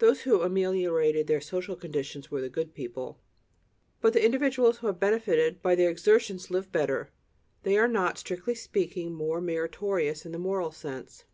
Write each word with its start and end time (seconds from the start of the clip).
Those 0.00 0.22
who 0.22 0.42
ameliorated 0.42 1.28
their 1.28 1.40
social 1.40 1.76
conditions 1.76 2.32
were 2.32 2.40
the 2.40 2.48
good 2.48 2.74
people. 2.74 3.20
But 4.00 4.12
the 4.12 4.24
individuals 4.24 4.78
who 4.78 4.88
have 4.88 4.98
benefited 4.98 5.62
by 5.62 5.76
their 5.76 5.88
exertions 5.88 6.50
"live 6.50 6.72
better"; 6.72 7.12
they 7.62 7.78
are 7.78 7.86
not, 7.86 8.18
strictly 8.18 8.56
speaking, 8.56 9.14
"more 9.14 9.40
meritorious" 9.40 10.26
in 10.26 10.32
the 10.32 10.38
moral 10.40 10.72
sense. 10.72 11.26